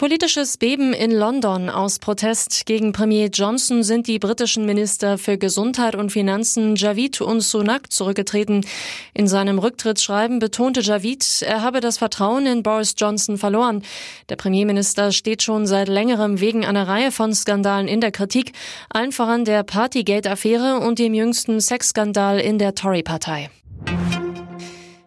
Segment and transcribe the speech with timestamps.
[0.00, 1.68] Politisches Beben in London.
[1.68, 7.42] Aus Protest gegen Premier Johnson sind die britischen Minister für Gesundheit und Finanzen Javid und
[7.42, 8.64] Sunak zurückgetreten.
[9.12, 13.82] In seinem Rücktrittsschreiben betonte Javid, er habe das Vertrauen in Boris Johnson verloren.
[14.30, 18.52] Der Premierminister steht schon seit längerem wegen einer Reihe von Skandalen in der Kritik,
[18.88, 23.50] allen voran der Partygate-Affäre und dem jüngsten Sexskandal in der Tory-Partei.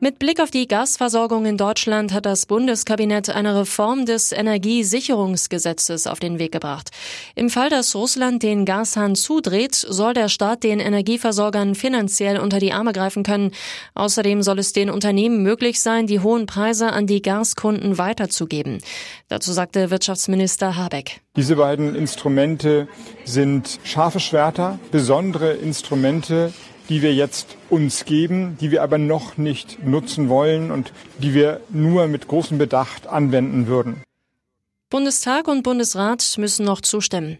[0.00, 6.18] Mit Blick auf die Gasversorgung in Deutschland hat das Bundeskabinett eine Reform des Energiesicherungsgesetzes auf
[6.18, 6.90] den Weg gebracht.
[7.36, 12.72] Im Fall, dass Russland den Gashahn zudreht, soll der Staat den Energieversorgern finanziell unter die
[12.72, 13.52] Arme greifen können.
[13.94, 18.78] Außerdem soll es den Unternehmen möglich sein, die hohen Preise an die Gaskunden weiterzugeben.
[19.28, 21.20] Dazu sagte Wirtschaftsminister Habeck.
[21.36, 22.88] Diese beiden Instrumente
[23.24, 26.52] sind scharfe Schwerter, besondere Instrumente,
[26.88, 31.60] die wir jetzt uns geben, die wir aber noch nicht nutzen wollen und die wir
[31.70, 34.02] nur mit großem Bedacht anwenden würden.
[34.90, 37.38] Bundestag und Bundesrat müssen noch zustimmen.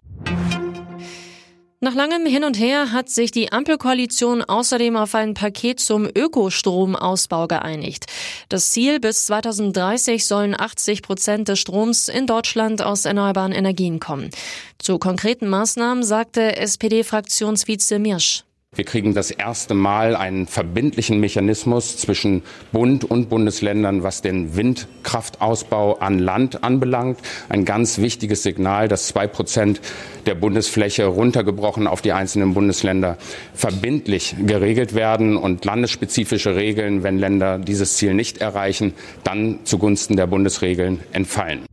[1.84, 7.46] Nach langem Hin und Her hat sich die Ampelkoalition außerdem auf ein Paket zum Ökostromausbau
[7.46, 8.06] geeinigt.
[8.48, 14.30] Das Ziel bis 2030 sollen 80 Prozent des Stroms in Deutschland aus erneuerbaren Energien kommen.
[14.78, 18.44] Zu konkreten Maßnahmen sagte SPD-Fraktionsvize Mirsch.
[18.76, 25.98] Wir kriegen das erste Mal einen verbindlichen Mechanismus zwischen Bund und Bundesländern, was den Windkraftausbau
[25.98, 27.20] an Land anbelangt.
[27.48, 29.80] Ein ganz wichtiges Signal, dass zwei Prozent
[30.26, 33.16] der Bundesfläche runtergebrochen auf die einzelnen Bundesländer
[33.54, 40.26] verbindlich geregelt werden und landesspezifische Regeln, wenn Länder dieses Ziel nicht erreichen, dann zugunsten der
[40.26, 41.64] Bundesregeln entfallen.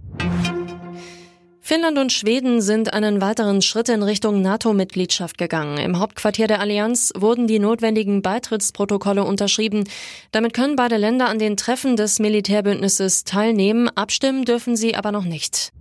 [1.63, 5.77] Finnland und Schweden sind einen weiteren Schritt in Richtung NATO-Mitgliedschaft gegangen.
[5.77, 9.83] Im Hauptquartier der Allianz wurden die notwendigen Beitrittsprotokolle unterschrieben.
[10.31, 13.89] Damit können beide Länder an den Treffen des Militärbündnisses teilnehmen.
[13.89, 15.71] Abstimmen dürfen sie aber noch nicht.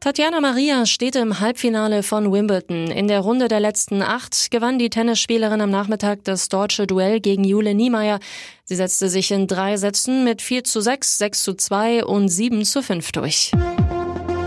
[0.00, 2.90] Tatjana Maria steht im Halbfinale von Wimbledon.
[2.90, 7.44] In der Runde der letzten acht gewann die Tennisspielerin am Nachmittag das deutsche Duell gegen
[7.44, 8.18] Jule Niemeyer.
[8.64, 12.64] Sie setzte sich in drei Sätzen mit 4 zu 6, 6 zu 2 und 7
[12.64, 13.52] zu 5 durch.